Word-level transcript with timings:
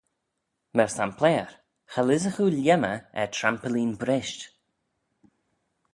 Myr 0.75 0.89
sampleyr, 0.93 1.49
cha 1.91 2.01
lhisagh 2.03 2.39
oo 2.43 2.53
lhiemmey 2.53 2.99
er 3.21 3.29
trampoline 3.35 3.99
brisht. 4.01 4.41